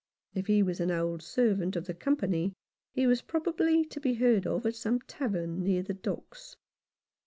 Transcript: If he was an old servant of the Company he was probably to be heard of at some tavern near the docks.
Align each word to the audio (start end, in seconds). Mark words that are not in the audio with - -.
If 0.33 0.47
he 0.47 0.63
was 0.63 0.79
an 0.79 0.89
old 0.89 1.21
servant 1.21 1.75
of 1.75 1.85
the 1.85 1.93
Company 1.93 2.53
he 2.91 3.05
was 3.05 3.21
probably 3.21 3.85
to 3.85 3.99
be 3.99 4.15
heard 4.15 4.47
of 4.47 4.65
at 4.65 4.73
some 4.73 4.99
tavern 5.01 5.61
near 5.63 5.83
the 5.83 5.93
docks. 5.93 6.55